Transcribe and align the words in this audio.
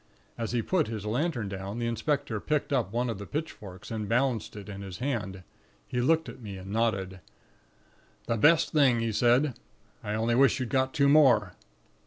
"As 0.35 0.51
he 0.51 0.63
put 0.63 0.87
his 0.87 1.05
lantern 1.05 1.47
down, 1.47 1.77
the 1.77 1.85
inspector 1.85 2.39
picked 2.39 2.73
up 2.73 2.91
one 2.91 3.07
of 3.07 3.19
the 3.19 3.27
pitchforks, 3.27 3.91
and 3.91 4.09
balanced 4.09 4.55
it 4.55 4.67
in 4.67 4.81
his 4.81 4.97
hand; 4.97 5.43
he 5.87 6.01
looked 6.01 6.27
at 6.27 6.41
me, 6.41 6.57
and 6.57 6.71
nodded. 6.71 7.19
"'The 8.25 8.37
best 8.37 8.71
thing,' 8.71 8.99
he 9.01 9.11
said. 9.11 9.53
'I 10.03 10.15
only 10.15 10.33
wish 10.33 10.59
you'd 10.59 10.69
got 10.69 10.95
two 10.95 11.07
more.' 11.07 11.53